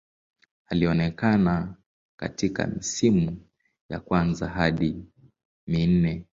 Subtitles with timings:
[0.67, 1.75] Alionekana
[2.17, 3.41] katika misimu
[3.89, 5.05] ya kwanza hadi
[5.67, 6.25] minne.